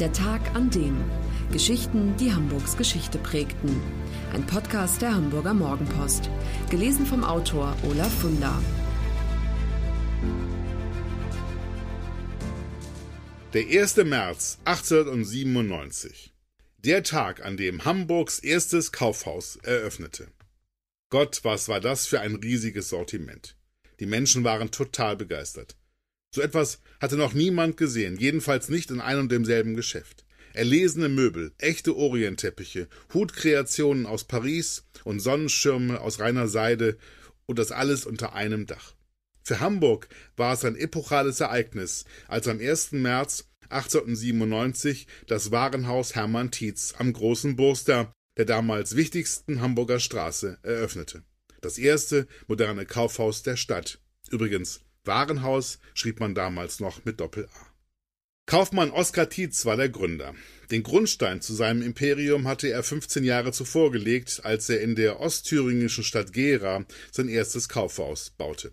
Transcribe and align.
Der 0.00 0.12
Tag 0.12 0.40
an 0.54 0.70
dem. 0.70 1.04
Geschichten, 1.52 2.16
die 2.16 2.32
Hamburgs 2.32 2.78
Geschichte 2.78 3.18
prägten. 3.18 3.80
Ein 4.32 4.46
Podcast 4.46 5.02
der 5.02 5.14
Hamburger 5.14 5.52
Morgenpost. 5.52 6.30
Gelesen 6.70 7.04
vom 7.04 7.22
Autor 7.22 7.76
Olaf 7.88 8.12
Funder. 8.20 8.60
Der 13.52 13.82
1. 13.82 13.96
März 13.98 14.58
1897. 14.64 16.32
Der 16.78 17.02
Tag, 17.02 17.44
an 17.44 17.58
dem 17.58 17.84
Hamburgs 17.84 18.38
erstes 18.38 18.92
Kaufhaus 18.92 19.56
eröffnete. 19.56 20.28
Gott, 21.10 21.40
was 21.42 21.68
war 21.68 21.80
das 21.80 22.06
für 22.06 22.20
ein 22.20 22.36
riesiges 22.36 22.88
Sortiment. 22.88 23.56
Die 24.00 24.06
Menschen 24.06 24.42
waren 24.42 24.70
total 24.70 25.16
begeistert. 25.16 25.76
So 26.34 26.40
etwas 26.40 26.80
hatte 27.00 27.16
noch 27.16 27.34
niemand 27.34 27.76
gesehen, 27.76 28.16
jedenfalls 28.16 28.70
nicht 28.70 28.90
in 28.90 29.00
einem 29.00 29.22
und 29.22 29.32
demselben 29.32 29.76
Geschäft. 29.76 30.24
Erlesene 30.54 31.08
Möbel, 31.08 31.52
echte 31.58 31.94
Orientteppiche, 31.94 32.88
Hutkreationen 33.12 34.06
aus 34.06 34.24
Paris 34.24 34.84
und 35.04 35.20
Sonnenschirme 35.20 36.00
aus 36.00 36.20
reiner 36.20 36.48
Seide 36.48 36.96
und 37.46 37.58
das 37.58 37.70
alles 37.70 38.06
unter 38.06 38.34
einem 38.34 38.66
Dach. 38.66 38.94
Für 39.42 39.60
Hamburg 39.60 40.08
war 40.36 40.54
es 40.54 40.64
ein 40.64 40.76
epochales 40.76 41.40
Ereignis, 41.40 42.04
als 42.28 42.48
am 42.48 42.60
1. 42.60 42.92
März 42.92 43.48
1897 43.68 45.06
das 45.26 45.50
Warenhaus 45.50 46.14
Hermann 46.14 46.50
Tietz 46.50 46.94
am 46.96 47.12
Großen 47.12 47.56
Burster, 47.56 48.12
der 48.38 48.44
damals 48.44 48.96
wichtigsten 48.96 49.60
Hamburger 49.60 50.00
Straße, 50.00 50.58
eröffnete. 50.62 51.24
Das 51.60 51.78
erste 51.78 52.26
moderne 52.46 52.86
Kaufhaus 52.86 53.42
der 53.42 53.56
Stadt. 53.56 54.00
Übrigens 54.30 54.80
Warenhaus 55.04 55.78
schrieb 55.94 56.20
man 56.20 56.34
damals 56.34 56.80
noch 56.80 57.04
mit 57.04 57.20
Doppel-A. 57.20 57.72
Kaufmann 58.46 58.90
Oskar 58.90 59.28
Tietz 59.28 59.64
war 59.64 59.76
der 59.76 59.88
Gründer. 59.88 60.34
Den 60.70 60.82
Grundstein 60.82 61.40
zu 61.40 61.54
seinem 61.54 61.82
Imperium 61.82 62.48
hatte 62.48 62.68
er 62.68 62.82
15 62.82 63.24
Jahre 63.24 63.52
zuvor 63.52 63.92
gelegt, 63.92 64.40
als 64.44 64.68
er 64.68 64.80
in 64.80 64.94
der 64.94 65.20
ostthüringischen 65.20 66.04
Stadt 66.04 66.32
Gera 66.32 66.84
sein 67.10 67.28
erstes 67.28 67.68
Kaufhaus 67.68 68.30
baute. 68.30 68.70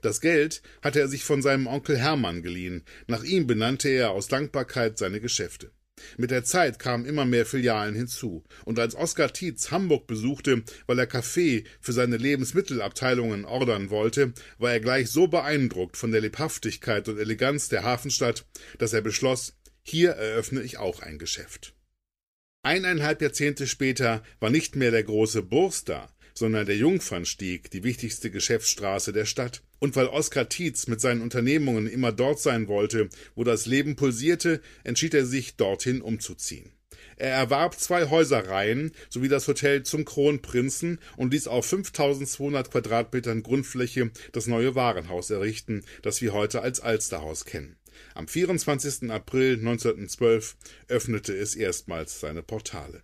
Das 0.00 0.20
Geld 0.20 0.62
hatte 0.82 1.00
er 1.00 1.08
sich 1.08 1.24
von 1.24 1.42
seinem 1.42 1.66
Onkel 1.66 1.98
Hermann 1.98 2.42
geliehen. 2.42 2.84
Nach 3.06 3.22
ihm 3.22 3.46
benannte 3.46 3.88
er 3.88 4.10
aus 4.10 4.28
Dankbarkeit 4.28 4.98
seine 4.98 5.20
Geschäfte. 5.20 5.70
Mit 6.16 6.30
der 6.30 6.44
Zeit 6.44 6.78
kamen 6.78 7.04
immer 7.04 7.24
mehr 7.24 7.46
Filialen 7.46 7.94
hinzu, 7.94 8.44
und 8.64 8.78
als 8.78 8.94
Oskar 8.94 9.32
Tietz 9.32 9.70
Hamburg 9.70 10.06
besuchte, 10.06 10.62
weil 10.86 10.98
er 10.98 11.06
Kaffee 11.06 11.64
für 11.80 11.92
seine 11.92 12.16
Lebensmittelabteilungen 12.16 13.44
ordern 13.44 13.90
wollte, 13.90 14.32
war 14.58 14.72
er 14.72 14.80
gleich 14.80 15.10
so 15.10 15.26
beeindruckt 15.26 15.96
von 15.96 16.12
der 16.12 16.20
Lebhaftigkeit 16.20 17.08
und 17.08 17.18
Eleganz 17.18 17.68
der 17.68 17.82
Hafenstadt, 17.82 18.46
dass 18.78 18.92
er 18.92 19.00
beschloss, 19.00 19.54
hier 19.82 20.12
eröffne 20.12 20.62
ich 20.62 20.78
auch 20.78 21.00
ein 21.00 21.18
Geschäft. 21.18 21.74
Eineinhalb 22.62 23.20
Jahrzehnte 23.20 23.66
später 23.66 24.22
war 24.38 24.50
nicht 24.50 24.76
mehr 24.76 24.92
der 24.92 25.02
große 25.02 25.42
Burst 25.42 25.88
da, 25.88 26.08
sondern 26.34 26.66
der 26.66 26.76
Jungfernstieg, 26.76 27.70
die 27.70 27.82
wichtigste 27.82 28.30
Geschäftsstraße 28.30 29.12
der 29.12 29.24
Stadt. 29.24 29.62
Und 29.82 29.96
weil 29.96 30.06
Oskar 30.06 30.48
Tietz 30.48 30.86
mit 30.86 31.00
seinen 31.00 31.22
Unternehmungen 31.22 31.88
immer 31.88 32.12
dort 32.12 32.38
sein 32.38 32.68
wollte, 32.68 33.08
wo 33.34 33.42
das 33.42 33.66
Leben 33.66 33.96
pulsierte, 33.96 34.60
entschied 34.84 35.12
er 35.12 35.26
sich, 35.26 35.56
dorthin 35.56 36.02
umzuziehen. 36.02 36.70
Er 37.16 37.30
erwarb 37.30 37.76
zwei 37.76 38.08
Häuserreihen 38.08 38.92
sowie 39.10 39.26
das 39.26 39.48
Hotel 39.48 39.82
zum 39.82 40.04
Kronprinzen 40.04 41.00
und 41.16 41.32
ließ 41.32 41.48
auf 41.48 41.66
5200 41.66 42.70
Quadratmetern 42.70 43.42
Grundfläche 43.42 44.12
das 44.30 44.46
neue 44.46 44.76
Warenhaus 44.76 45.30
errichten, 45.30 45.82
das 46.02 46.22
wir 46.22 46.32
heute 46.32 46.62
als 46.62 46.78
Alsterhaus 46.78 47.44
kennen. 47.44 47.74
Am 48.14 48.28
24. 48.28 49.10
April 49.10 49.54
1912 49.54 50.54
öffnete 50.86 51.36
es 51.36 51.56
erstmals 51.56 52.20
seine 52.20 52.44
Portale. 52.44 53.02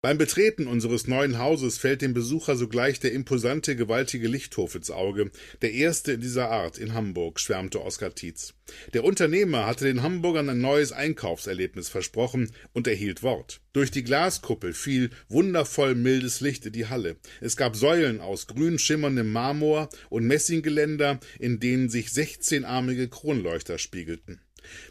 Beim 0.00 0.16
Betreten 0.16 0.68
unseres 0.68 1.08
neuen 1.08 1.38
Hauses 1.38 1.76
fällt 1.76 2.02
dem 2.02 2.14
Besucher 2.14 2.54
sogleich 2.54 3.00
der 3.00 3.10
imposante, 3.10 3.74
gewaltige 3.74 4.28
Lichthof 4.28 4.76
ins 4.76 4.92
Auge, 4.92 5.32
der 5.60 5.72
erste 5.72 6.12
in 6.12 6.20
dieser 6.20 6.50
Art 6.50 6.78
in 6.78 6.94
Hamburg, 6.94 7.40
schwärmte 7.40 7.82
Oskar 7.82 8.14
Tietz. 8.14 8.54
Der 8.94 9.02
Unternehmer 9.02 9.66
hatte 9.66 9.86
den 9.86 10.04
Hamburgern 10.04 10.50
ein 10.50 10.60
neues 10.60 10.92
Einkaufserlebnis 10.92 11.88
versprochen 11.88 12.52
und 12.72 12.86
erhielt 12.86 13.24
Wort. 13.24 13.60
Durch 13.72 13.90
die 13.90 14.04
Glaskuppel 14.04 14.72
fiel 14.72 15.10
wundervoll 15.28 15.96
mildes 15.96 16.40
Licht 16.40 16.64
in 16.66 16.72
die 16.72 16.86
Halle. 16.86 17.16
Es 17.40 17.56
gab 17.56 17.74
Säulen 17.74 18.20
aus 18.20 18.46
grün 18.46 18.78
schimmerndem 18.78 19.32
Marmor 19.32 19.88
und 20.10 20.24
Messinggeländer, 20.24 21.18
in 21.40 21.58
denen 21.58 21.88
sich 21.88 22.12
sechzehnarmige 22.12 23.08
Kronleuchter 23.08 23.78
spiegelten. 23.78 24.40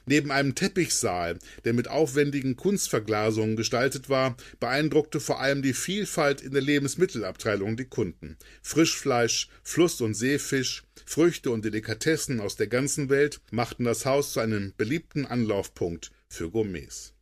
Neben 0.05 0.31
einem 0.31 0.55
Teppichsaal, 0.55 1.38
der 1.65 1.73
mit 1.73 1.88
aufwendigen 1.88 2.55
Kunstverglasungen 2.55 3.55
gestaltet 3.55 4.09
war, 4.09 4.38
beeindruckte 4.59 5.19
vor 5.19 5.39
allem 5.39 5.61
die 5.61 5.73
Vielfalt 5.73 6.41
in 6.41 6.51
der 6.51 6.61
Lebensmittelabteilung 6.61 7.77
die 7.77 7.85
Kunden. 7.85 8.38
Frischfleisch, 8.61 9.49
Fluss- 9.63 10.01
und 10.01 10.13
Seefisch, 10.13 10.83
Früchte 11.05 11.51
und 11.51 11.65
Delikatessen 11.65 12.39
aus 12.39 12.55
der 12.55 12.67
ganzen 12.67 13.09
Welt 13.09 13.41
machten 13.51 13.83
das 13.83 14.05
Haus 14.05 14.33
zu 14.33 14.39
einem 14.39 14.73
beliebten 14.77 15.25
Anlaufpunkt 15.25 16.11
für 16.29 16.49
Gourmets. 16.49 17.13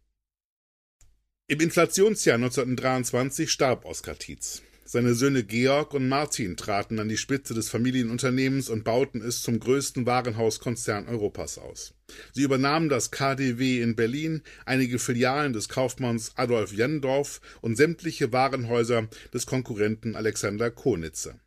Im 1.48 1.60
Inflationsjahr 1.60 2.36
1923 2.36 3.52
starb 3.52 3.86
Oskar 3.86 4.18
Tietz. 4.18 4.64
Seine 4.88 5.16
Söhne 5.16 5.44
Georg 5.44 5.96
und 5.96 6.08
Martin 6.08 6.58
traten 6.58 7.00
an 7.00 7.10
die 7.10 7.18
Spitze 7.18 7.56
des 7.56 7.70
Familienunternehmens 7.70 8.70
und 8.70 8.84
bauten 8.84 9.20
es 9.20 9.42
zum 9.42 9.60
größten 9.60 10.06
Warenhauskonzern 10.06 11.08
Europas 11.08 11.58
aus. 11.58 11.96
Sie 12.34 12.44
übernahmen 12.44 12.88
das 12.88 13.10
KDW 13.10 13.82
in 13.82 13.96
Berlin, 13.96 14.44
einige 14.64 15.00
Filialen 15.00 15.54
des 15.54 15.70
Kaufmanns 15.70 16.34
Adolf 16.36 16.72
Jendorf 16.72 17.42
und 17.62 17.78
sämtliche 17.78 18.32
Warenhäuser 18.32 19.10
des 19.34 19.48
Konkurrenten 19.48 20.16
Alexander 20.16 20.70
Konitzer. 20.70 21.40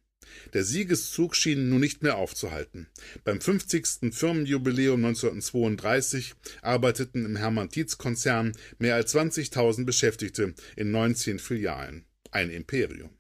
Der 0.53 0.65
Siegeszug 0.65 1.37
schien 1.37 1.69
nun 1.69 1.79
nicht 1.79 2.03
mehr 2.03 2.17
aufzuhalten. 2.19 2.89
Beim 3.23 3.41
50. 3.41 4.13
Firmenjubiläum 4.13 5.05
1932 5.05 6.35
arbeiteten 6.63 7.25
im 7.25 7.37
Hermann-Tietz-Konzern 7.37 8.53
mehr 8.81 8.97
als 8.97 9.15
20.000 9.15 9.85
Beschäftigte 9.85 10.55
in 10.75 10.91
19 10.91 11.39
Filialen. 11.39 12.05
Ein 12.33 12.51
Imperium. 12.51 13.18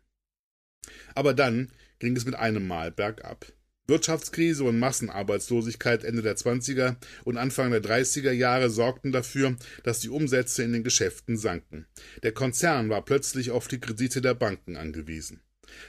Aber 1.15 1.34
dann 1.34 1.71
ging 1.99 2.16
es 2.16 2.25
mit 2.25 2.34
einem 2.34 2.66
Mal 2.66 2.91
bergab. 2.91 3.47
Wirtschaftskrise 3.88 4.65
und 4.65 4.78
Massenarbeitslosigkeit 4.78 6.04
Ende 6.04 6.21
der 6.21 6.37
20er 6.37 6.97
und 7.25 7.38
Anfang 7.38 7.71
der 7.71 7.82
30er 7.82 8.32
Jahre 8.32 8.69
sorgten 8.69 9.12
dafür, 9.12 9.56
dass 9.82 10.00
die 10.00 10.10
Umsätze 10.10 10.62
in 10.62 10.75
den 10.75 10.84
Geschäften 10.84 11.38
sanken. 11.38 11.87
Der 12.22 12.32
Konzern 12.32 12.91
war 12.91 13.03
plötzlich 13.03 13.50
auf 13.50 13.66
die 13.66 13.81
Kredite 13.81 14.21
der 14.21 14.34
Banken 14.34 14.76
angewiesen. 14.76 15.41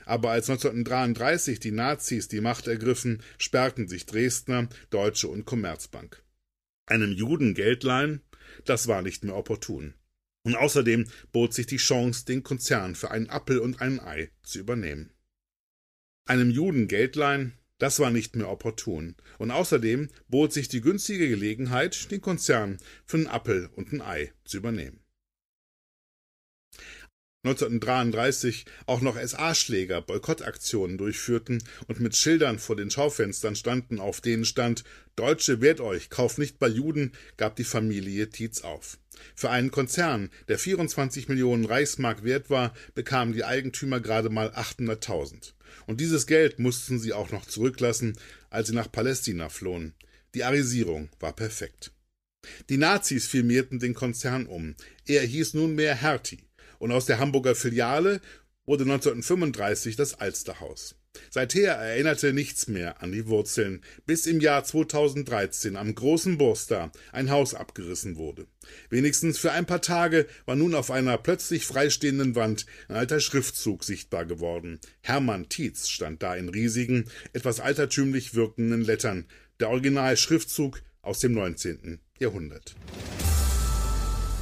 Aber 0.06 0.32
als 0.32 0.50
1933 0.50 1.60
die 1.60 1.72
Nazis 1.72 2.30
die 2.30 2.42
Macht 2.42 2.68
ergriffen, 2.68 3.22
sperrten 3.38 3.88
sich 3.90 4.06
Dresdner, 4.06 4.70
Deutsche 4.90 5.28
und 5.28 5.46
Commerzbank. 5.46 6.24
Einem 6.86 7.12
Juden 7.12 7.54
Geld 7.54 7.84
leihen? 7.84 8.22
Das 8.66 8.88
war 8.88 9.02
nicht 9.02 9.24
mehr 9.24 9.36
opportun. 9.36 9.94
Und 10.44 10.56
außerdem 10.56 11.06
bot 11.32 11.54
sich 11.54 11.66
die 11.66 11.78
Chance, 11.78 12.26
den 12.26 12.44
Konzern 12.44 12.96
für 12.96 13.12
einen 13.12 13.30
Appel 13.30 13.60
und 13.60 13.82
ein 13.82 14.00
Ei 14.00 14.32
zu 14.44 14.60
übernehmen. 14.60 15.12
Einem 16.26 16.50
Juden 16.50 16.88
Geld 16.88 17.16
leihen, 17.16 17.54
das 17.80 18.00
war 18.00 18.12
nicht 18.12 18.36
mehr 18.36 18.50
opportun. 18.50 19.16
Und 19.38 19.52
außerdem 19.52 20.10
bot 20.28 20.54
sich 20.54 20.68
die 20.68 20.82
günstige 20.82 21.28
Gelegenheit, 21.28 22.12
den 22.12 22.22
Konzern 22.22 22.78
für 23.06 23.18
einen 23.18 23.28
Appel 23.28 23.70
und 23.76 23.92
ein 23.92 24.02
Ei 24.02 24.34
zu 24.44 24.58
übernehmen. 24.58 25.00
1933 27.46 28.66
auch 28.86 29.00
noch 29.00 29.18
SA-Schläger 29.18 30.02
Boykottaktionen 30.02 30.98
durchführten 30.98 31.64
und 31.88 32.02
mit 32.02 32.18
Schildern 32.18 32.60
vor 32.60 32.76
den 32.76 32.92
Schaufenstern 32.92 33.56
standen, 33.56 34.00
auf 34.00 34.20
denen 34.20 34.44
stand 34.44 34.84
Deutsche 35.16 35.62
wehrt 35.62 35.80
euch, 35.80 36.10
kauft 36.10 36.38
nicht 36.38 36.60
bei 36.60 36.68
Juden, 36.68 37.14
gab 37.38 37.56
die 37.56 37.64
Familie 37.64 38.30
Tietz 38.30 38.62
auf. 38.62 38.98
Für 39.36 39.52
einen 39.52 39.72
Konzern, 39.72 40.30
der 40.50 40.60
24 40.60 41.30
Millionen 41.30 41.64
Reichsmark 41.64 42.26
wert 42.26 42.50
war, 42.50 42.74
bekamen 42.94 43.34
die 43.34 43.46
Eigentümer 43.46 44.02
gerade 44.02 44.30
mal 44.30 44.50
800.000. 44.50 45.54
Und 45.88 46.02
dieses 46.02 46.28
Geld 46.28 46.60
mussten 46.60 47.00
sie 47.00 47.14
auch 47.14 47.32
noch 47.32 47.46
zurücklassen, 47.46 48.18
als 48.50 48.68
sie 48.68 48.76
nach 48.76 48.92
Palästina 48.92 49.48
flohen. 49.48 49.94
Die 50.36 50.44
Arisierung 50.44 51.10
war 51.22 51.34
perfekt. 51.34 51.94
Die 52.70 52.78
Nazis 52.78 53.28
firmierten 53.28 53.80
den 53.80 53.94
Konzern 53.94 54.46
um. 54.46 54.76
Er 55.06 55.22
hieß 55.22 55.54
nunmehr 55.54 55.96
Hertie 55.96 56.49
und 56.80 56.92
aus 56.92 57.06
der 57.06 57.20
Hamburger 57.20 57.54
Filiale 57.56 58.22
wurde 58.66 58.84
1935 58.84 59.96
das 59.96 60.20
Alsterhaus. 60.20 60.96
Seither 61.32 61.74
erinnerte 61.74 62.34
nichts 62.34 62.68
mehr 62.68 63.02
an 63.02 63.12
die 63.12 63.28
Wurzeln, 63.28 63.82
bis 64.06 64.28
im 64.28 64.40
Jahr 64.40 64.64
2013 64.64 65.76
am 65.76 65.94
großen 65.96 66.38
Burster 66.38 66.92
ein 67.12 67.32
Haus 67.32 67.56
abgerissen 67.56 68.16
wurde. 68.16 68.46
Wenigstens 68.90 69.40
für 69.40 69.52
ein 69.52 69.66
paar 69.66 69.82
Tage 69.82 70.28
war 70.46 70.56
nun 70.56 70.76
auf 70.76 70.92
einer 70.92 71.18
plötzlich 71.18 71.66
freistehenden 71.66 72.36
Wand 72.36 72.68
ein 72.88 72.96
alter 72.96 73.20
Schriftzug 73.20 73.84
sichtbar 73.84 74.26
geworden. 74.26 74.80
Hermann 75.02 75.50
Tietz 75.50 75.90
stand 75.90 76.22
da 76.22 76.36
in 76.36 76.50
riesigen, 76.50 77.10
etwas 77.34 77.60
altertümlich 77.60 78.36
wirkenden 78.36 78.82
Lettern, 78.82 79.26
der 79.60 79.70
Originalschriftzug 79.70 80.82
aus 81.02 81.20
dem 81.20 81.34
19. 81.34 82.00
Jahrhundert. 82.20 82.76